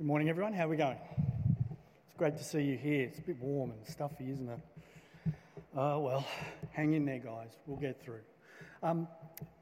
[0.00, 0.54] Good morning, everyone.
[0.54, 0.96] How are we going?
[2.06, 3.02] It's great to see you here.
[3.02, 4.58] It's a bit warm and stuffy, isn't it?
[5.76, 6.26] Oh, well,
[6.72, 7.50] hang in there, guys.
[7.66, 8.20] We'll get through.
[8.82, 9.06] Um,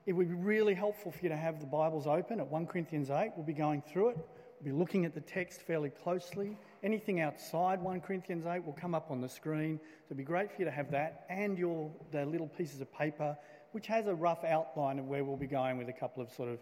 [0.06, 3.10] it would be really helpful for you to have the Bibles open at 1 Corinthians
[3.10, 3.32] 8.
[3.34, 4.16] We'll be going through it.
[4.60, 6.56] We'll be looking at the text fairly closely.
[6.84, 9.80] Anything outside 1 Corinthians 8 will come up on the screen.
[9.82, 12.92] So it'd be great for you to have that and your the little pieces of
[12.94, 13.36] paper,
[13.72, 16.50] which has a rough outline of where we'll be going with a couple of sort
[16.50, 16.58] of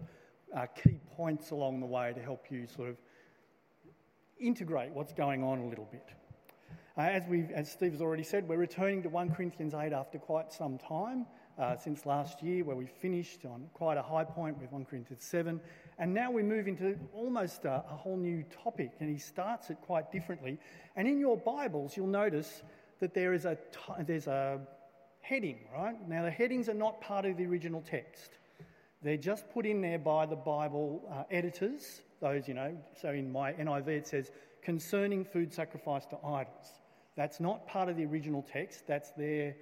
[0.56, 2.96] uh, key points along the way to help you sort of
[4.38, 6.08] integrate what's going on a little bit.
[6.98, 10.18] Uh, as, we as Steve has already said, we're returning to 1 Corinthians 8 after
[10.18, 11.26] quite some time,
[11.58, 15.22] uh, since last year, where we finished on quite a high point with 1 Corinthians
[15.22, 15.60] 7.
[15.98, 19.76] And now we move into almost a, a whole new topic, and he starts it
[19.82, 20.58] quite differently.
[20.96, 22.62] And in your Bibles, you'll notice
[23.00, 23.58] that there is a,
[24.00, 24.60] there's a
[25.20, 25.96] heading, right?
[26.08, 28.38] Now, the headings are not part of the original text.
[29.02, 32.76] They're just put in there by the Bible uh, editors, those, you know.
[33.00, 34.30] So in my NIV it says,
[34.62, 36.80] concerning food sacrificed to idols.
[37.16, 39.54] That's not part of the original text, that's their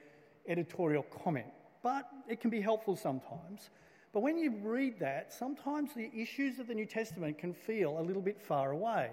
[0.49, 1.47] editorial comment.
[1.83, 3.71] But it can be helpful sometimes.
[4.13, 8.03] But when you read that, sometimes the issues of the New Testament can feel a
[8.03, 9.11] little bit far away.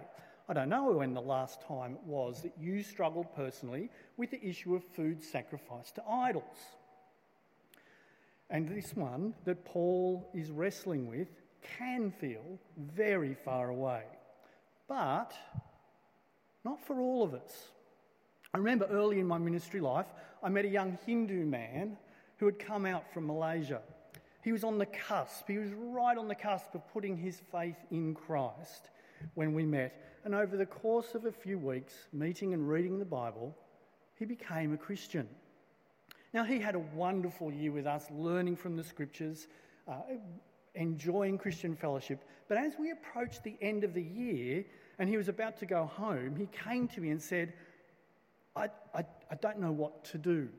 [0.47, 4.43] I don't know when the last time it was that you struggled personally with the
[4.45, 6.57] issue of food sacrificed to idols.
[8.49, 11.40] And this one that Paul is wrestling with
[11.77, 14.03] can feel very far away.
[14.87, 15.33] But
[16.63, 17.69] not for all of us.
[18.53, 20.07] I remember early in my ministry life,
[20.43, 21.97] I met a young Hindu man
[22.37, 23.81] who had come out from Malaysia.
[24.43, 27.77] He was on the cusp, he was right on the cusp of putting his faith
[27.91, 28.89] in Christ
[29.35, 30.19] when we met.
[30.25, 33.55] And over the course of a few weeks, meeting and reading the Bible,
[34.15, 35.27] he became a Christian.
[36.33, 39.47] Now, he had a wonderful year with us, learning from the scriptures,
[39.87, 39.99] uh,
[40.75, 42.23] enjoying Christian fellowship.
[42.47, 44.65] But as we approached the end of the year
[44.99, 47.53] and he was about to go home, he came to me and said,
[48.55, 50.49] I, I, I don't know what to do.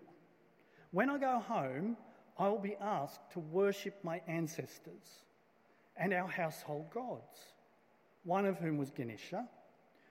[0.90, 1.96] When I go home,
[2.38, 5.24] I will be asked to worship my ancestors
[5.96, 7.38] and our household gods,
[8.24, 9.46] one of whom was Ganesha,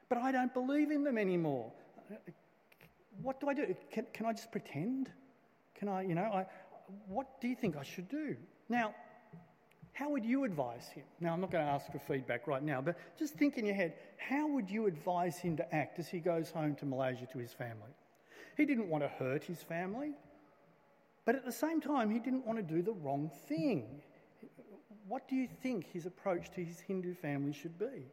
[0.10, 1.72] but I don't believe in them anymore.
[3.22, 3.76] What do I do?
[3.92, 5.12] Can, can I just pretend?
[5.76, 6.46] Can I, you know, I,
[7.08, 8.36] what do you think I should do?
[8.70, 8.94] Now,
[10.02, 11.04] how would you advise him?
[11.20, 13.76] Now, I'm not going to ask for feedback right now, but just think in your
[13.76, 17.38] head how would you advise him to act as he goes home to Malaysia to
[17.38, 17.92] his family?
[18.58, 20.14] He didn't want to hurt his family,
[21.24, 24.02] but at the same time, he didn't want to do the wrong thing.
[25.08, 28.08] What do you think his approach to his Hindu family should be?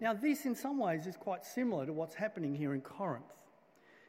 [0.00, 3.34] Now, this in some ways is quite similar to what's happening here in Corinth.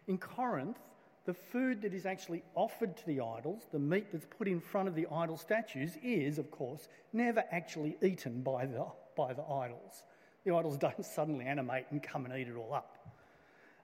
[0.08, 0.80] In Corinth,
[1.26, 4.88] the food that is actually offered to the idols, the meat that's put in front
[4.88, 8.86] of the idol statues, is, of course, never actually eaten by the,
[9.16, 10.04] by the idols.
[10.46, 12.98] The idols don't suddenly animate and come and eat it all up.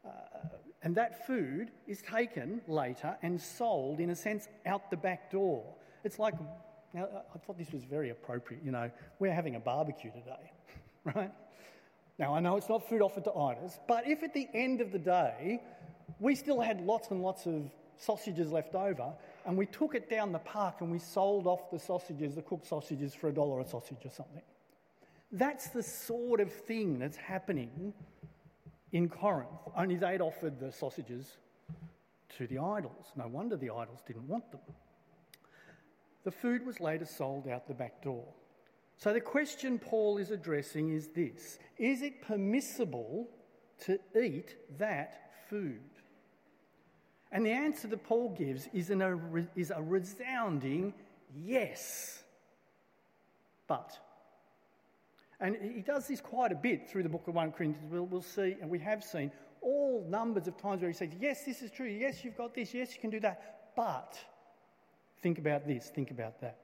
[0.06, 0.10] Uh,
[0.84, 5.64] and that food is taken later and sold, in a sense, out the back door.
[6.04, 6.34] It's like,
[6.94, 8.64] now, I thought this was very appropriate.
[8.64, 8.90] You know,
[9.20, 10.52] we're having a barbecue today,
[11.16, 11.32] right?
[12.18, 14.92] Now, I know it's not food offered to idols, but if at the end of
[14.92, 15.62] the day,
[16.20, 19.14] we still had lots and lots of sausages left over,
[19.46, 22.68] and we took it down the park and we sold off the sausages, the cooked
[22.68, 24.42] sausages, for a dollar a sausage or something.
[25.32, 27.94] That's the sort of thing that's happening
[28.92, 31.38] in Corinth, only they'd offered the sausages
[32.38, 33.12] to the idols.
[33.16, 34.62] No wonder the idols didn't want them.
[36.24, 38.26] The food was later sold out the back door.
[38.98, 43.30] So the question Paul is addressing is this Is it permissible
[43.86, 45.89] to eat that food?
[47.32, 49.20] And the answer that Paul gives is, a,
[49.56, 50.94] is a resounding
[51.36, 52.24] yes.
[53.68, 53.98] But.
[55.40, 57.92] And he does this quite a bit through the book of 1 Corinthians.
[57.92, 59.32] We'll, we'll see, and we have seen
[59.62, 61.88] all numbers of times where he says, Yes, this is true.
[61.88, 62.74] Yes, you've got this.
[62.74, 63.74] Yes, you can do that.
[63.76, 64.18] But
[65.22, 66.58] think about this, think about that.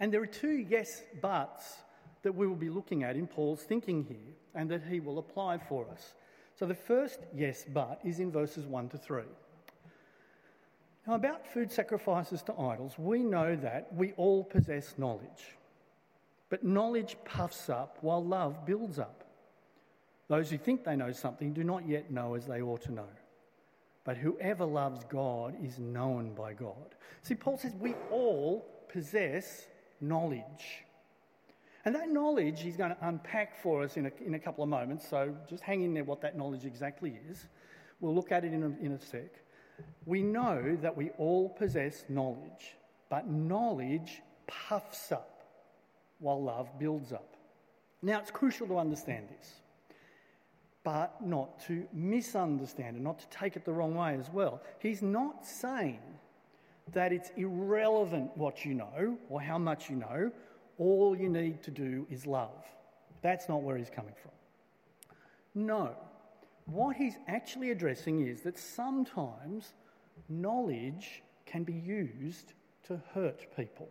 [0.00, 1.76] And there are two yes buts
[2.22, 5.58] that we will be looking at in Paul's thinking here and that he will apply
[5.58, 6.14] for us.
[6.58, 9.22] So the first yes but is in verses 1 to 3.
[11.06, 15.56] Now, about food sacrifices to idols, we know that we all possess knowledge.
[16.48, 19.24] But knowledge puffs up while love builds up.
[20.28, 23.08] Those who think they know something do not yet know as they ought to know.
[24.04, 26.94] But whoever loves God is known by God.
[27.22, 29.66] See, Paul says we all possess
[30.00, 30.84] knowledge.
[31.84, 34.70] And that knowledge he's going to unpack for us in a, in a couple of
[34.70, 37.46] moments, so just hang in there what that knowledge exactly is.
[38.00, 39.43] We'll look at it in a, in a sec.
[40.06, 42.76] We know that we all possess knowledge,
[43.08, 45.44] but knowledge puffs up
[46.18, 47.36] while love builds up.
[48.02, 49.54] Now, it's crucial to understand this,
[50.82, 54.60] but not to misunderstand and not to take it the wrong way as well.
[54.78, 56.00] He's not saying
[56.92, 60.30] that it's irrelevant what you know or how much you know.
[60.76, 62.66] All you need to do is love.
[63.22, 64.32] That's not where he's coming from.
[65.54, 65.96] No.
[66.66, 69.74] What he's actually addressing is that sometimes
[70.28, 72.54] knowledge can be used
[72.86, 73.88] to hurt people.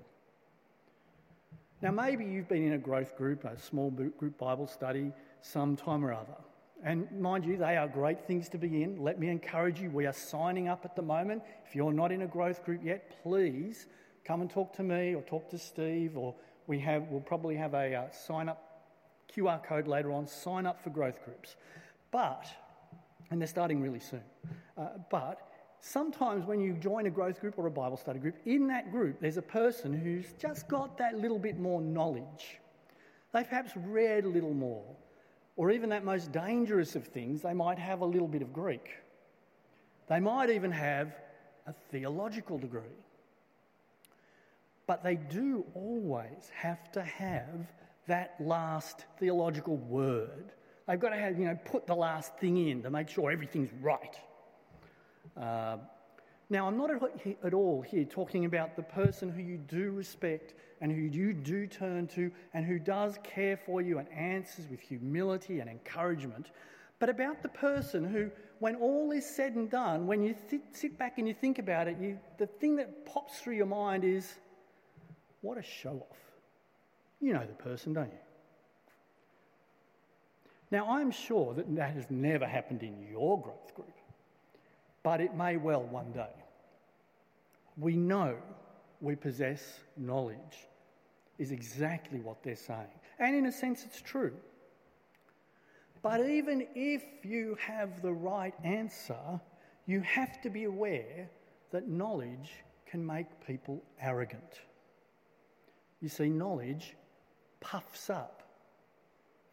[1.82, 5.12] Now, maybe you've been in a growth group, a small group Bible study,
[5.42, 6.38] sometime or other.
[6.84, 9.02] And mind you, they are great things to be in.
[9.02, 11.44] Let me encourage you, we are signing up at the moment.
[11.66, 13.88] If you're not in a growth group yet, please
[14.26, 16.36] come and talk to me or talk to Steve, or
[16.68, 18.84] we have, we'll probably have a uh, sign up
[19.36, 21.56] QR code later on, sign up for growth groups.
[22.12, 22.48] But,
[23.34, 24.22] and they're starting really soon,
[24.78, 25.50] uh, but
[25.80, 29.20] sometimes when you join a growth group or a Bible study group, in that group
[29.20, 32.60] there's a person who's just got that little bit more knowledge.
[33.34, 34.86] They've perhaps read a little more.
[35.56, 38.92] Or even that most dangerous of things, they might have a little bit of Greek.
[40.08, 41.16] They might even have
[41.66, 42.82] a theological degree.
[44.86, 47.68] But they do always have to have
[48.06, 50.52] that last theological word.
[50.88, 53.72] They've got to have, you know, put the last thing in to make sure everything's
[53.82, 54.20] right.
[55.40, 55.78] Uh,
[56.50, 56.92] now, I'm not
[57.44, 61.66] at all here talking about the person who you do respect and who you do
[61.66, 66.52] turn to and who does care for you and answers with humility and encouragement,
[67.00, 70.98] but about the person who, when all is said and done, when you th- sit
[70.98, 74.36] back and you think about it, you, the thing that pops through your mind is,
[75.42, 76.18] what a show off.
[77.20, 78.20] You know the person, don't you?
[80.74, 83.94] Now, I'm sure that that has never happened in your growth group
[85.04, 86.34] but it may well one day.
[87.78, 88.38] We know
[89.02, 90.68] we possess knowledge,
[91.38, 92.88] is exactly what they're saying.
[93.20, 94.34] And in a sense, it's true.
[96.02, 99.42] But even if you have the right answer,
[99.86, 101.30] you have to be aware
[101.72, 102.52] that knowledge
[102.86, 104.62] can make people arrogant.
[106.02, 106.96] You see, knowledge
[107.60, 108.43] puffs up,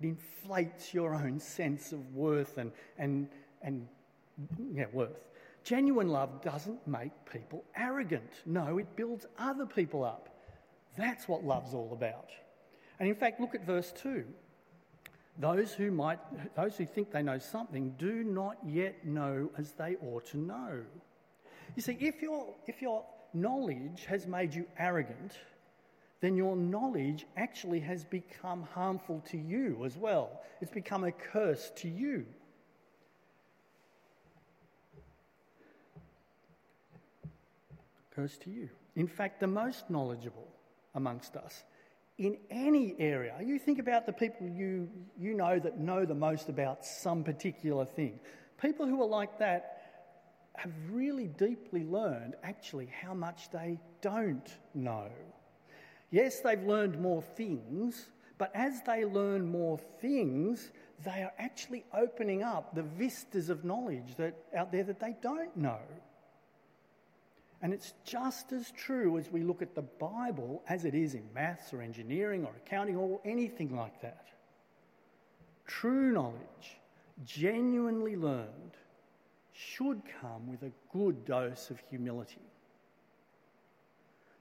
[0.00, 3.28] it inflates your own sense of worth and, and,
[3.62, 3.86] and
[4.72, 5.28] yeah, worth.
[5.62, 8.30] Genuine love doesn't make people arrogant.
[8.46, 10.28] No, it builds other people up.
[10.96, 12.30] That's what love's all about.
[12.98, 14.24] And in fact, look at verse 2.
[15.38, 16.18] Those who might
[16.54, 20.80] those who think they know something do not yet know as they ought to know.
[21.76, 25.38] You see, if your if your knowledge has made you arrogant,
[26.20, 30.42] then your knowledge actually has become harmful to you as well.
[30.60, 32.26] It's become a curse to you.
[38.14, 38.68] Curse to you.
[38.96, 40.48] In fact, the most knowledgeable
[40.94, 41.64] amongst us
[42.18, 43.34] in any area.
[43.42, 47.86] You think about the people you, you know that know the most about some particular
[47.86, 48.20] thing.
[48.60, 49.80] People who are like that
[50.56, 55.08] have really deeply learned actually how much they don't know.
[56.10, 58.08] Yes, they've learned more things,
[58.38, 60.70] but as they learn more things,
[61.04, 65.56] they are actually opening up the vistas of knowledge that out there that they don't
[65.56, 65.80] know.
[67.62, 71.28] And it's just as true as we look at the Bible as it is in
[71.34, 74.26] maths or engineering or accounting or anything like that.
[75.66, 76.80] True knowledge,
[77.24, 78.76] genuinely learned,
[79.52, 82.49] should come with a good dose of humility.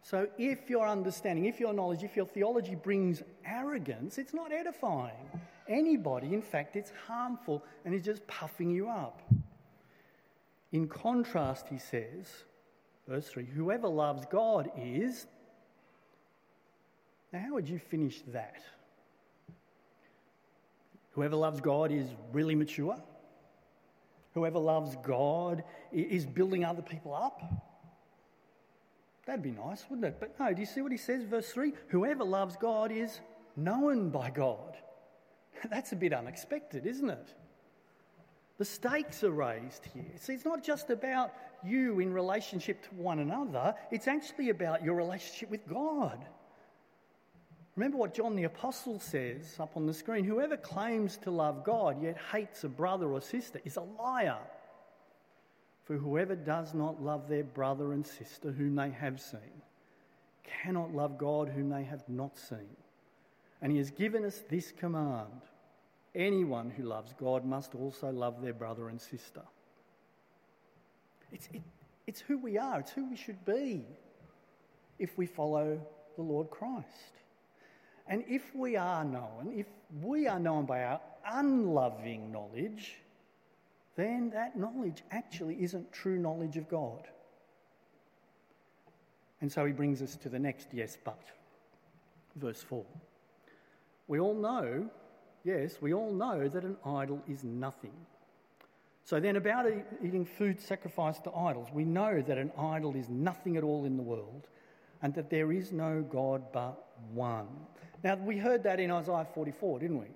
[0.01, 5.29] So, if your understanding, if your knowledge, if your theology brings arrogance, it's not edifying
[5.67, 6.33] anybody.
[6.33, 9.21] In fact, it's harmful and is just puffing you up.
[10.71, 12.27] In contrast, he says,
[13.09, 15.25] Verse 3 Whoever loves God is.
[17.33, 18.61] Now, how would you finish that?
[21.11, 22.95] Whoever loves God is really mature.
[24.35, 27.41] Whoever loves God is building other people up.
[29.29, 30.17] That'd be nice, wouldn't it?
[30.19, 31.71] But no, do you see what he says, verse 3?
[31.89, 33.19] Whoever loves God is
[33.55, 34.75] known by God.
[35.69, 37.35] That's a bit unexpected, isn't it?
[38.57, 40.11] The stakes are raised here.
[40.15, 41.31] See, it's not just about
[41.63, 46.25] you in relationship to one another, it's actually about your relationship with God.
[47.75, 52.01] Remember what John the Apostle says up on the screen whoever claims to love God
[52.01, 54.39] yet hates a brother or sister is a liar.
[55.89, 59.63] For whoever does not love their brother and sister whom they have seen
[60.43, 62.77] cannot love God whom they have not seen.
[63.59, 65.41] And he has given us this command
[66.13, 69.41] Anyone who loves God must also love their brother and sister.
[71.31, 71.63] It's, it,
[72.05, 73.83] it's who we are, it's who we should be
[74.99, 75.81] if we follow
[76.15, 77.15] the Lord Christ.
[78.05, 79.65] And if we are known, if
[80.03, 82.97] we are known by our unloving knowledge,
[83.95, 87.07] then that knowledge actually isn't true knowledge of God.
[89.41, 91.21] And so he brings us to the next yes, but.
[92.35, 92.85] Verse 4.
[94.07, 94.89] We all know,
[95.43, 97.93] yes, we all know that an idol is nothing.
[99.03, 99.65] So then, about
[100.03, 103.97] eating food sacrificed to idols, we know that an idol is nothing at all in
[103.97, 104.47] the world
[105.01, 107.47] and that there is no God but one.
[108.03, 110.07] Now, we heard that in Isaiah 44, didn't we?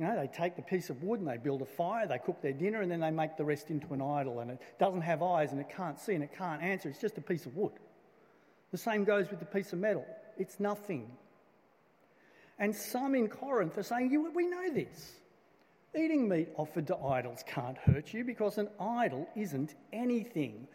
[0.00, 2.40] You know, they take the piece of wood and they build a fire, they cook
[2.40, 4.40] their dinner, and then they make the rest into an idol.
[4.40, 6.88] And it doesn't have eyes and it can't see and it can't answer.
[6.88, 7.74] It's just a piece of wood.
[8.70, 10.06] The same goes with the piece of metal.
[10.38, 11.10] It's nothing.
[12.58, 15.12] And some in Corinth are saying, We know this.
[15.94, 20.66] Eating meat offered to idols can't hurt you because an idol isn't anything.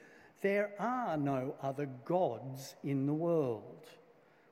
[0.41, 3.87] There are no other gods in the world,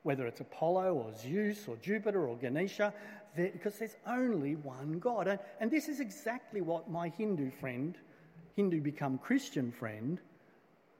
[0.02, 2.92] whether it's Apollo or Zeus or Jupiter or Ganesha,
[3.36, 5.28] because there's only one God.
[5.28, 7.96] And, and this is exactly what my Hindu friend,
[8.56, 10.20] Hindu become Christian friend,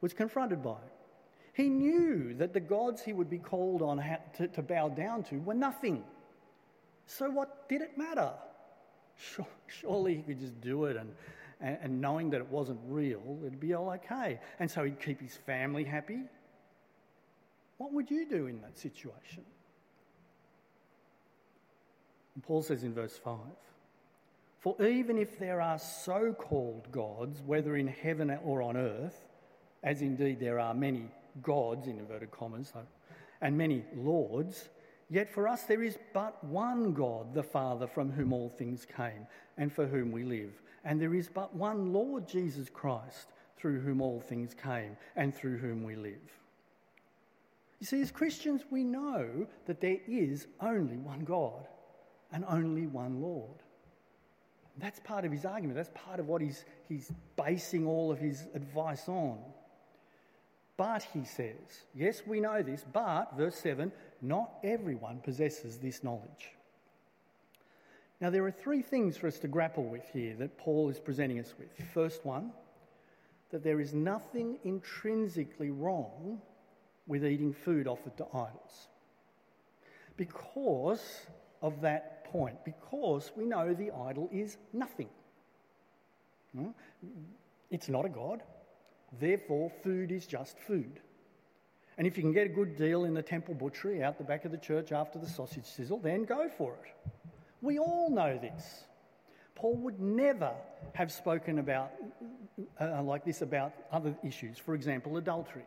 [0.01, 0.81] was confronted by.
[1.55, 4.03] He knew that the gods he would be called on
[4.37, 6.03] to, to bow down to were nothing.
[7.07, 8.33] So, what did it matter?
[9.67, 11.13] Surely he could just do it and,
[11.61, 14.41] and, and knowing that it wasn't real, it'd be all okay.
[14.59, 16.23] And so he'd keep his family happy.
[17.77, 19.45] What would you do in that situation?
[22.35, 23.39] And Paul says in verse 5
[24.59, 29.25] For even if there are so called gods, whether in heaven or on earth,
[29.83, 31.09] as indeed there are many
[31.43, 32.73] gods, in inverted commas,
[33.41, 34.69] and many lords,
[35.11, 39.27] yet for us there is but one God, the Father, from whom all things came
[39.57, 40.61] and for whom we live.
[40.85, 45.59] And there is but one Lord Jesus Christ, through whom all things came and through
[45.59, 46.41] whom we live.
[47.81, 51.67] You see, as Christians, we know that there is only one God
[52.35, 53.63] and only one Lord.
[54.79, 55.77] That's part of his argument.
[55.77, 59.39] That's part of what he's, he's basing all of his advice on.
[60.77, 66.51] But, he says, yes, we know this, but, verse 7, not everyone possesses this knowledge.
[68.21, 71.39] Now, there are three things for us to grapple with here that Paul is presenting
[71.39, 71.69] us with.
[71.93, 72.51] First one,
[73.53, 76.41] that there is nothing intrinsically wrong
[77.07, 78.89] with eating food offered to idols.
[80.17, 81.27] Because
[81.65, 85.09] of that point, because we know the idol is nothing.
[86.55, 86.69] Hmm?
[87.71, 88.43] It's not a God,
[89.21, 91.01] Therefore, food is just food.
[91.97, 94.45] And if you can get a good deal in the temple butchery out the back
[94.45, 97.13] of the church after the sausage sizzle, then go for it.
[97.63, 98.85] We all know this.
[99.55, 100.53] Paul would never
[100.95, 101.93] have spoken about
[102.81, 105.65] uh, like this about other issues, for example, adultery.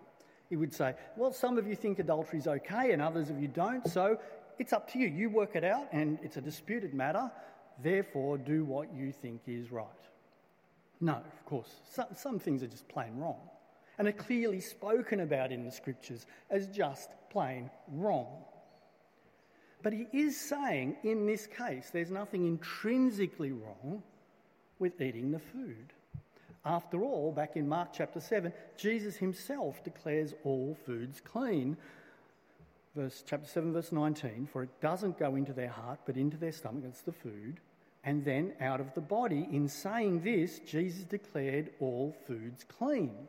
[0.50, 3.48] He would say, Well, some of you think adultery is okay and others of you
[3.48, 4.20] don't, so
[4.60, 5.08] it's up to you.
[5.08, 7.32] You work it out and it's a disputed matter,
[7.82, 9.88] therefore, do what you think is right.
[11.00, 11.70] No, of course.
[11.90, 13.40] Some, some things are just plain wrong
[13.98, 18.44] and are clearly spoken about in the scriptures as just plain wrong.
[19.84, 24.04] But he is saying in this case there's nothing intrinsically wrong
[24.80, 25.94] with eating the food.
[26.66, 31.78] After all, back in Mark chapter 7, Jesus himself declares all foods clean.
[32.98, 36.52] Verse, chapter 7, verse 19 For it doesn't go into their heart, but into their
[36.52, 37.60] stomach, it's the food,
[38.04, 39.48] and then out of the body.
[39.52, 43.28] In saying this, Jesus declared all foods clean.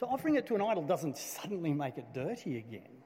[0.00, 3.02] So offering it to an idol doesn't suddenly make it dirty again.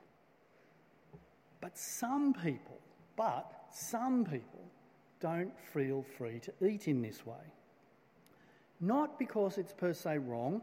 [1.60, 2.78] But some people,
[3.16, 4.70] but some people
[5.18, 7.34] don't feel free to eat in this way.
[8.80, 10.62] Not because it's per se wrong,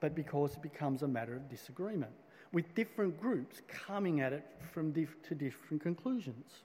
[0.00, 2.12] but because it becomes a matter of disagreement,
[2.52, 6.62] with different groups coming at it from diff- to different conclusions.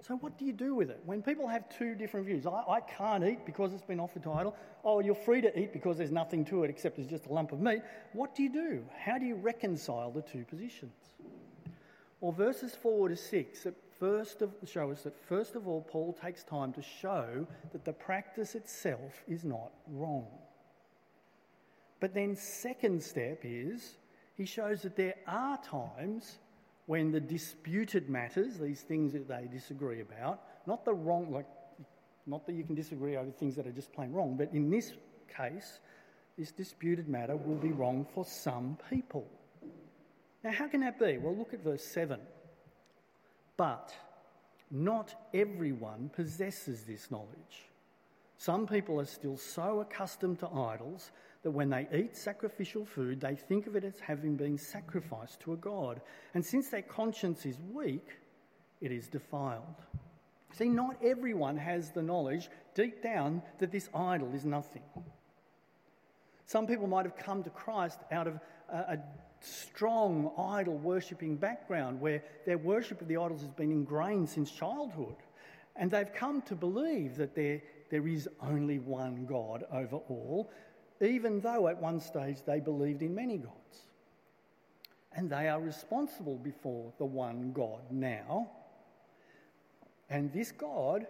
[0.00, 1.00] So, what do you do with it?
[1.04, 4.32] When people have two different views, I, I, can't eat because it's been offered to
[4.32, 4.56] idol.
[4.84, 7.52] Oh, you're free to eat because there's nothing to it except it's just a lump
[7.52, 7.82] of meat.
[8.12, 8.84] What do you do?
[8.98, 10.92] How do you reconcile the two positions?
[12.20, 13.66] Well, verses 4 to 6
[14.02, 17.92] first of, show us that, first of all, Paul takes time to show that the
[17.92, 20.26] practice itself is not wrong.
[22.00, 23.94] But then, second step is
[24.36, 26.38] he shows that there are times
[26.86, 31.46] when the disputed matters, these things that they disagree about, not the wrong, like,
[32.26, 34.92] not that you can disagree over things that are just plain wrong, but in this
[35.36, 35.80] case,
[36.38, 39.26] this disputed matter will be wrong for some people.
[40.42, 41.18] Now, how can that be?
[41.18, 42.18] Well, look at verse 7.
[43.56, 43.94] But
[44.70, 47.68] not everyone possesses this knowledge.
[48.38, 51.12] Some people are still so accustomed to idols
[51.42, 55.52] that when they eat sacrificial food, they think of it as having been sacrificed to
[55.52, 56.00] a god.
[56.34, 58.08] And since their conscience is weak,
[58.80, 59.82] it is defiled.
[60.52, 64.82] See, not everyone has the knowledge deep down that this idol is nothing.
[66.46, 68.38] Some people might have come to Christ out of
[68.70, 68.98] a, a
[69.40, 75.16] strong idol worshipping background where their worship of the idols has been ingrained since childhood.
[75.76, 80.50] And they've come to believe that there, there is only one God over all,
[81.02, 83.88] even though at one stage they believed in many gods.
[85.14, 88.50] And they are responsible before the one God now.
[90.08, 91.06] And this God,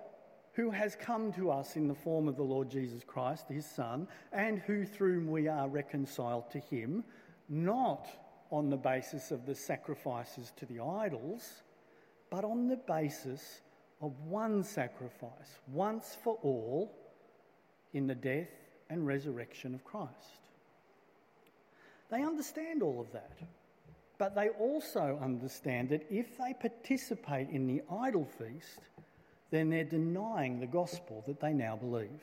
[0.55, 4.09] who has come to us in the form of the Lord Jesus Christ, his Son,
[4.33, 7.05] and who through whom we are reconciled to him,
[7.49, 8.09] not
[8.51, 11.63] on the basis of the sacrifices to the idols,
[12.31, 13.61] but on the basis
[14.01, 16.93] of one sacrifice, once for all,
[17.93, 18.49] in the death
[18.93, 20.13] and resurrection of Christ.
[22.11, 23.39] They understand all of that,
[24.19, 28.81] but they also understand that if they participate in the idol feast,
[29.51, 32.21] then they're denying the gospel that they now believe.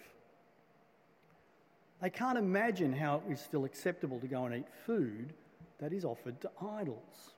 [2.02, 5.34] They can't imagine how it is still acceptable to go and eat food
[5.80, 7.34] that is offered to idols.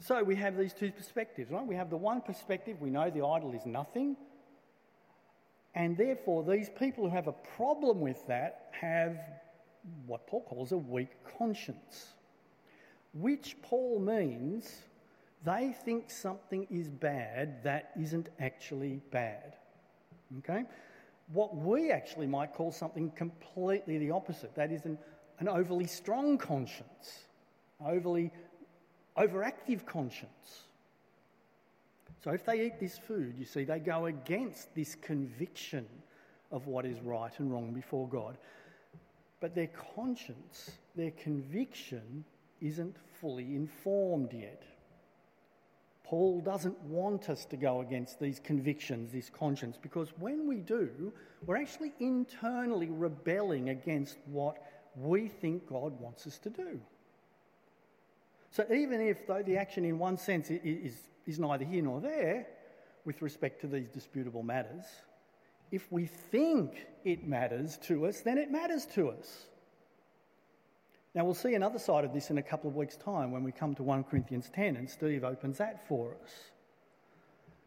[0.00, 1.66] So we have these two perspectives, right?
[1.66, 4.16] We have the one perspective, we know the idol is nothing,
[5.76, 9.18] and therefore these people who have a problem with that have
[10.06, 12.14] what Paul calls a weak conscience,
[13.12, 14.78] which Paul means
[15.44, 19.54] they think something is bad that isn't actually bad.
[20.38, 20.64] Okay?
[21.32, 24.54] What we actually might call something completely the opposite.
[24.54, 24.98] That is an,
[25.40, 27.26] an overly strong conscience,
[27.84, 28.32] overly
[29.16, 30.65] overactive conscience.
[32.26, 35.86] So if they eat this food, you see, they go against this conviction
[36.50, 38.36] of what is right and wrong before God.
[39.38, 42.24] But their conscience, their conviction,
[42.60, 44.64] isn't fully informed yet.
[46.02, 51.12] Paul doesn't want us to go against these convictions, this conscience, because when we do,
[51.44, 54.56] we're actually internally rebelling against what
[54.96, 56.80] we think God wants us to do.
[58.56, 60.94] So even if, though the action in one sense is,
[61.26, 62.46] is neither here nor there
[63.04, 64.86] with respect to these disputable matters,
[65.70, 69.44] if we think it matters to us, then it matters to us.
[71.14, 73.52] Now, we'll see another side of this in a couple of weeks' time when we
[73.52, 76.30] come to 1 Corinthians 10 and Steve opens that for us.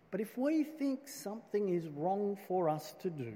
[0.10, 3.36] But if we think something is wrong for us to do,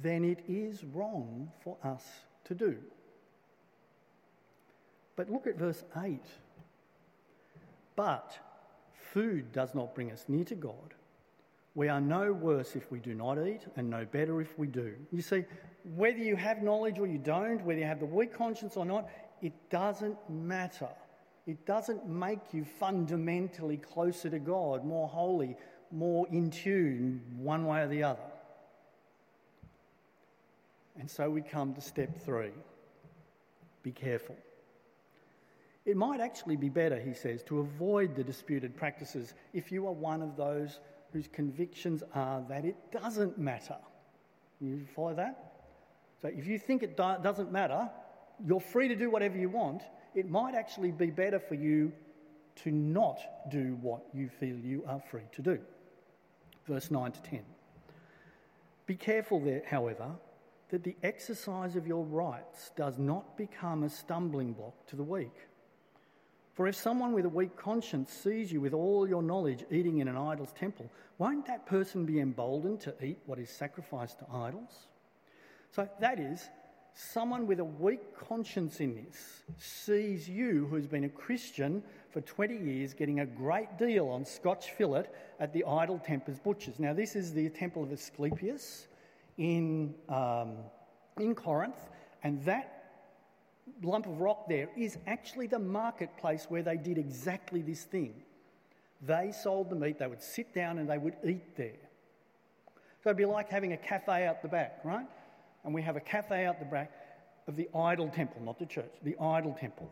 [0.00, 2.04] then it is wrong for us
[2.44, 2.76] to do.
[5.16, 6.20] But look at verse 8.
[7.96, 8.38] But
[9.12, 10.94] food does not bring us near to God.
[11.74, 14.94] We are no worse if we do not eat, and no better if we do.
[15.12, 15.44] You see,
[15.96, 19.08] whether you have knowledge or you don't, whether you have the weak conscience or not,
[19.42, 20.88] it doesn't matter.
[21.46, 25.56] It doesn't make you fundamentally closer to God, more holy,
[25.90, 28.22] more in tune, one way or the other.
[30.98, 32.52] And so we come to step three
[33.82, 34.36] be careful.
[35.84, 39.92] It might actually be better, he says, to avoid the disputed practices if you are
[39.92, 40.80] one of those
[41.12, 43.76] whose convictions are that it doesn't matter.
[44.60, 45.52] You follow that?
[46.22, 47.90] So if you think it do- doesn't matter,
[48.44, 49.82] you're free to do whatever you want.
[50.14, 51.92] It might actually be better for you
[52.56, 53.18] to not
[53.50, 55.58] do what you feel you are free to do.
[56.66, 57.40] Verse 9 to 10.
[58.86, 60.12] Be careful there, however,
[60.70, 65.34] that the exercise of your rights does not become a stumbling block to the weak.
[66.54, 70.06] For if someone with a weak conscience sees you with all your knowledge eating in
[70.06, 70.88] an idol's temple,
[71.18, 74.86] won't that person be emboldened to eat what is sacrificed to idols?
[75.72, 76.48] So that is,
[76.94, 82.56] someone with a weak conscience in this sees you, who's been a Christian for 20
[82.56, 85.06] years, getting a great deal on Scotch fillet
[85.40, 86.78] at the Idol Tempers Butchers.
[86.78, 88.86] Now, this is the temple of Asclepius
[89.38, 90.52] in, um,
[91.18, 91.88] in Corinth,
[92.22, 92.83] and that
[93.82, 98.14] lump of rock there is actually the marketplace where they did exactly this thing.
[99.02, 101.72] They sold the meat, they would sit down and they would eat there.
[103.02, 105.06] So it'd be like having a cafe out the back, right?
[105.64, 106.90] And we have a cafe out the back
[107.46, 109.90] of the idol temple, not the church, the idol temple.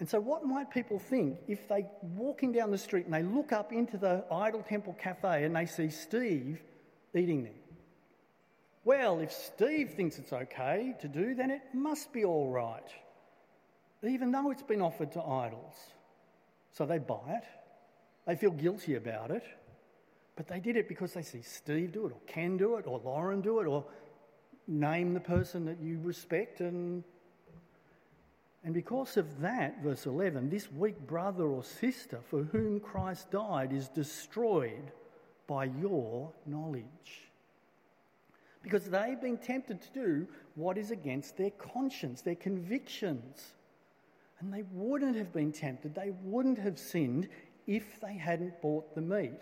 [0.00, 3.52] And so, what might people think if they walking down the street and they look
[3.52, 6.60] up into the idol temple cafe and they see Steve
[7.14, 7.52] eating there?
[8.84, 12.92] Well, if Steve thinks it's okay to do, then it must be all right,
[14.02, 15.74] even though it's been offered to idols.
[16.72, 17.44] So they buy it,
[18.26, 19.44] they feel guilty about it,
[20.36, 23.00] but they did it because they see Steve do it, or Ken do it, or
[23.04, 23.84] Lauren do it, or
[24.66, 27.04] name the person that you respect and
[28.64, 33.74] and because of that, verse 11, this weak brother or sister for whom Christ died
[33.74, 34.90] is destroyed
[35.46, 37.23] by your knowledge.
[38.64, 43.52] Because they've been tempted to do what is against their conscience, their convictions.
[44.40, 47.28] And they wouldn't have been tempted, they wouldn't have sinned
[47.66, 49.40] if they hadn't bought the meat.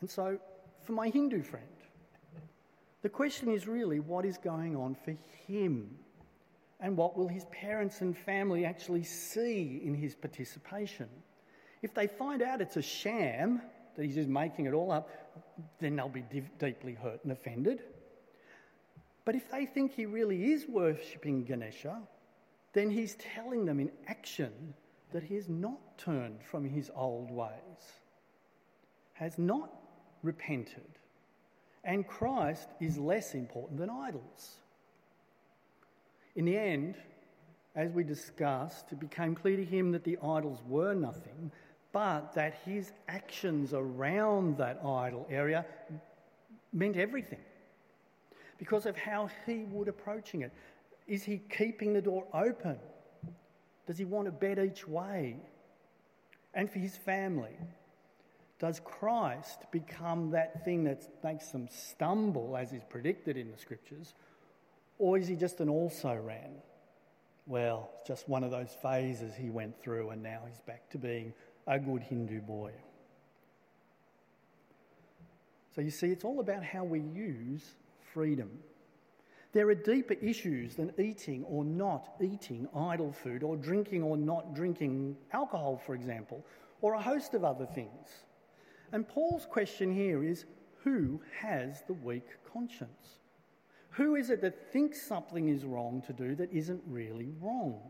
[0.00, 0.38] And so,
[0.84, 1.66] for my Hindu friend,
[3.02, 5.16] the question is really what is going on for
[5.46, 5.90] him?
[6.80, 11.08] And what will his parents and family actually see in his participation?
[11.82, 13.60] If they find out it's a sham,
[13.96, 15.10] that he's just making it all up,
[15.80, 17.82] then they'll be div- deeply hurt and offended.
[19.24, 22.00] But if they think he really is worshipping Ganesha,
[22.72, 24.74] then he's telling them in action
[25.12, 27.50] that he has not turned from his old ways,
[29.12, 29.70] has not
[30.22, 30.98] repented,
[31.84, 34.56] and Christ is less important than idols.
[36.36, 36.96] In the end,
[37.74, 41.50] as we discussed, it became clear to him that the idols were nothing,
[41.92, 45.64] but that his actions around that idol area
[46.72, 47.40] meant everything
[48.58, 50.52] because of how he would approaching it.
[51.06, 52.78] Is he keeping the door open?
[53.86, 55.36] Does he want a bed each way?
[56.54, 57.56] And for his family,
[58.60, 64.14] does Christ become that thing that makes them stumble, as is predicted in the scriptures,
[64.98, 66.52] or is he just an also ran?
[67.46, 71.32] Well, just one of those phases he went through, and now he's back to being
[71.66, 72.72] a good Hindu boy.
[75.74, 77.74] So you see, it's all about how we use
[78.12, 78.50] freedom.
[79.52, 84.54] There are deeper issues than eating or not eating idol food, or drinking or not
[84.54, 86.44] drinking alcohol, for example,
[86.80, 88.24] or a host of other things.
[88.92, 90.44] And Paul's question here is
[90.82, 93.18] who has the weak conscience?
[93.90, 97.80] Who is it that thinks something is wrong to do that isn't really wrong?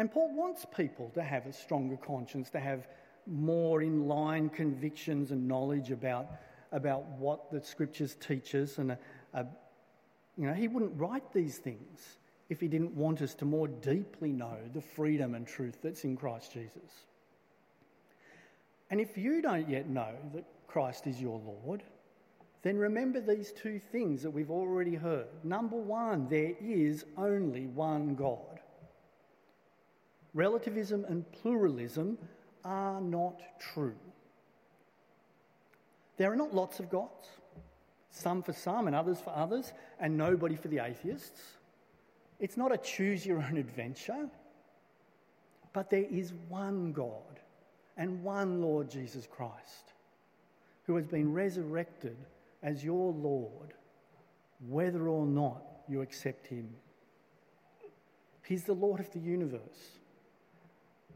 [0.00, 2.88] And Paul wants people to have a stronger conscience, to have
[3.26, 6.30] more in line convictions and knowledge about,
[6.72, 8.78] about what the scriptures teach us.
[8.78, 8.98] And, a,
[9.34, 9.44] a,
[10.38, 12.16] you know, he wouldn't write these things
[12.48, 16.16] if he didn't want us to more deeply know the freedom and truth that's in
[16.16, 17.04] Christ Jesus.
[18.88, 21.82] And if you don't yet know that Christ is your Lord,
[22.62, 25.28] then remember these two things that we've already heard.
[25.44, 28.59] Number one, there is only one God.
[30.34, 32.18] Relativism and pluralism
[32.64, 33.96] are not true.
[36.16, 37.28] There are not lots of gods,
[38.10, 41.40] some for some and others for others, and nobody for the atheists.
[42.38, 44.28] It's not a choose your own adventure,
[45.72, 47.40] but there is one God
[47.96, 49.92] and one Lord Jesus Christ
[50.84, 52.16] who has been resurrected
[52.62, 53.74] as your Lord,
[54.68, 56.68] whether or not you accept Him.
[58.46, 59.99] He's the Lord of the universe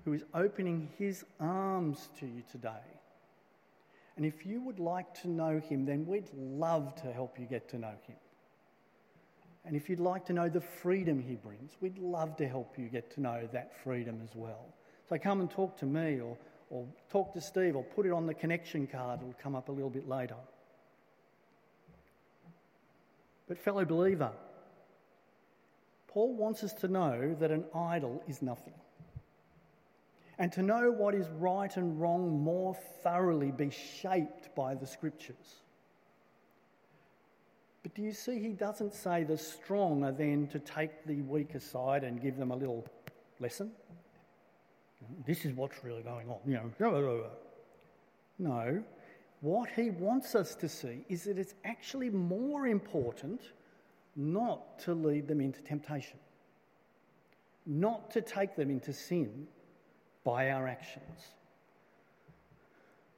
[0.05, 2.69] who is opening His arms to you today.
[4.17, 7.69] And if you would like to know Him, then we'd love to help you get
[7.71, 8.17] to know Him.
[9.64, 12.88] And if you'd like to know the freedom He brings, we'd love to help you
[12.88, 14.67] get to know that freedom as well.
[15.09, 16.37] So come and talk to me or,
[16.71, 19.21] or talk to Steve or put it on the connection card.
[19.21, 20.37] It'll come up a little bit later.
[23.47, 24.33] But, fellow believer,
[26.09, 28.73] Paul wants us to know that an idol is nothing.
[30.38, 35.62] And to know what is right and wrong more thoroughly, be shaped by the scriptures.
[37.83, 41.55] But do you see, he doesn't say the strong are then to take the weak
[41.55, 42.87] aside and give them a little
[43.40, 43.70] lesson?
[45.27, 47.27] This is what's really going on, you know.
[48.38, 48.83] No,
[49.42, 53.42] what he wants us to see is that it's actually more important
[54.16, 56.18] not to lead them into temptation,
[57.66, 59.47] not to take them into sin
[60.24, 61.20] by our actions.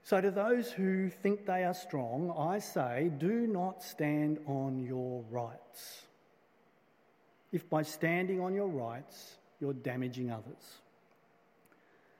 [0.02, 5.24] So, to those who think they are strong, I say, do not stand on your
[5.30, 6.02] rights.
[7.50, 10.80] If by standing on your rights, you're damaging others.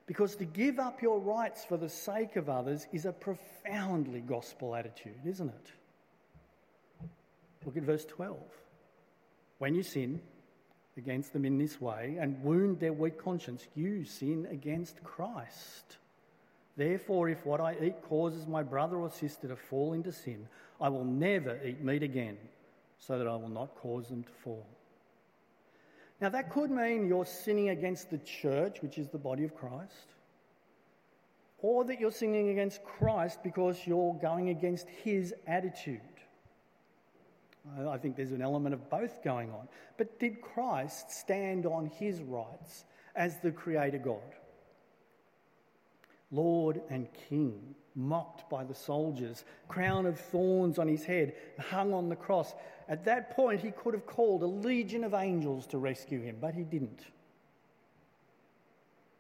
[0.07, 4.75] Because to give up your rights for the sake of others is a profoundly gospel
[4.75, 5.73] attitude, isn't it?
[7.65, 8.37] Look at verse 12.
[9.59, 10.21] When you sin
[10.97, 15.97] against them in this way and wound their weak conscience, you sin against Christ.
[16.77, 20.47] Therefore, if what I eat causes my brother or sister to fall into sin,
[20.81, 22.37] I will never eat meat again,
[22.99, 24.67] so that I will not cause them to fall.
[26.21, 30.15] Now, that could mean you're sinning against the church, which is the body of Christ,
[31.59, 36.01] or that you're sinning against Christ because you're going against his attitude.
[37.89, 39.69] I think there's an element of both going on.
[39.97, 44.35] But did Christ stand on his rights as the Creator God?
[46.31, 52.09] Lord and King, mocked by the soldiers, crown of thorns on his head, hung on
[52.09, 52.55] the cross.
[52.89, 56.55] At that point, he could have called a legion of angels to rescue him, but
[56.55, 57.01] he didn't.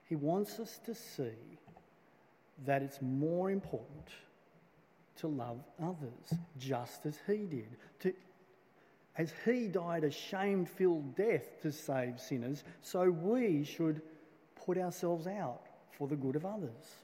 [0.08, 1.58] He wants us to see
[2.64, 4.08] that it's more important
[5.16, 7.76] to love others just as he did.
[8.00, 8.14] To,
[9.18, 14.02] as he died a shame filled death to save sinners, so we should
[14.64, 15.62] put ourselves out
[15.96, 16.96] for the good of others.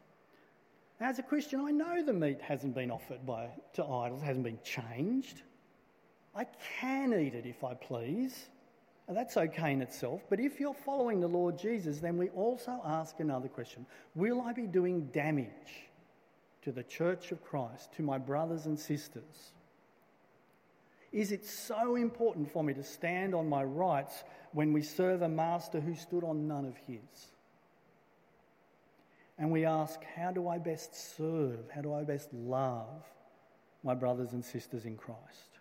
[1.01, 4.61] As a Christian, I know the meat hasn't been offered by, to idols, hasn't been
[4.63, 5.43] changed.
[6.35, 6.47] I
[6.79, 8.49] can eat it if I please.
[9.09, 10.23] And that's okay in itself.
[10.31, 14.53] But if you're following the Lord Jesus, then we also ask another question Will I
[14.53, 15.89] be doing damage
[16.63, 19.53] to the church of Christ, to my brothers and sisters?
[21.13, 25.29] Is it so important for me to stand on my rights when we serve a
[25.29, 27.33] master who stood on none of his?
[29.39, 31.71] And we ask, how do I best serve?
[31.75, 33.05] How do I best love
[33.83, 35.59] my brothers and sisters in Christ?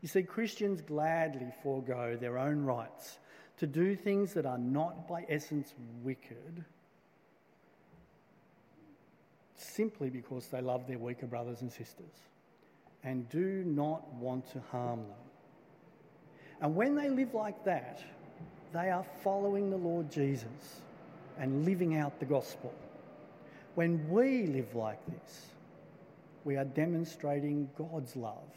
[0.00, 3.18] You see, Christians gladly forego their own rights
[3.58, 6.64] to do things that are not by essence wicked
[9.56, 12.12] simply because they love their weaker brothers and sisters
[13.04, 15.18] and do not want to harm them.
[16.60, 18.02] And when they live like that,
[18.72, 20.80] they are following the Lord Jesus
[21.38, 22.72] and living out the gospel.
[23.74, 25.46] When we live like this,
[26.44, 28.50] we are demonstrating God's love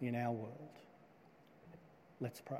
[0.00, 0.52] in our world.
[2.20, 2.58] Let's pray.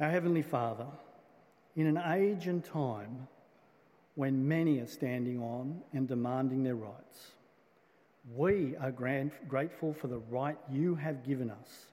[0.00, 0.86] Our Heavenly Father,
[1.76, 3.26] in an age and time
[4.18, 7.32] when many are standing on and demanding their rights,
[8.34, 11.86] we are grateful for the right you have given us,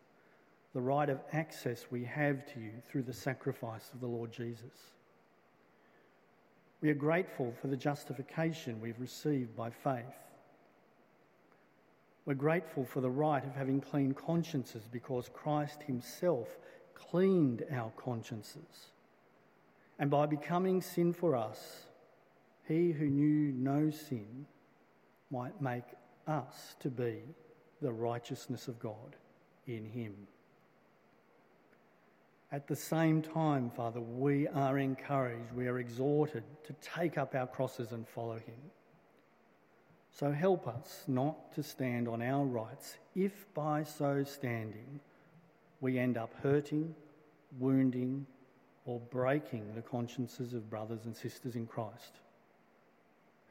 [0.74, 4.92] the right of access we have to you through the sacrifice of the Lord Jesus.
[6.82, 10.26] We are grateful for the justification we've received by faith
[12.26, 16.58] we're grateful for the right of having clean consciences because Christ Himself
[16.96, 18.92] cleaned our consciences.
[20.00, 21.85] And by becoming sin for us,
[22.68, 24.46] He who knew no sin
[25.30, 25.84] might make
[26.28, 27.20] us to be
[27.82, 29.16] the righteousness of God
[29.68, 30.16] in Him.
[32.52, 37.48] At the same time, Father, we are encouraged, we are exhorted to take up our
[37.48, 38.72] crosses and follow Him.
[40.12, 45.00] So help us not to stand on our rights if by so standing
[45.82, 46.96] we end up hurting,
[47.60, 48.26] wounding,
[48.86, 52.22] or breaking the consciences of brothers and sisters in Christ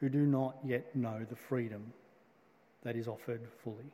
[0.05, 1.91] who do not yet know the freedom
[2.83, 3.91] that is offered fully.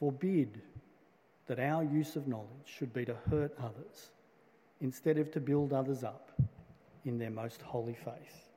[0.00, 0.60] Forbid
[1.46, 4.10] that our use of knowledge should be to hurt others
[4.80, 6.32] instead of to build others up
[7.04, 8.48] in their most holy faith.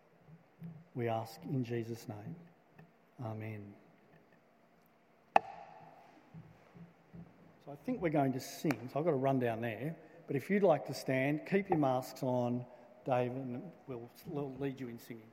[0.95, 2.35] We ask in Jesus' name.
[3.23, 3.61] Amen.
[7.63, 8.89] So I think we're going to sing.
[8.91, 9.95] So I've got to run down there.
[10.25, 12.65] But if you'd like to stand, keep your masks on,
[13.05, 14.09] Dave, and we'll,
[14.59, 15.23] lead you in singing.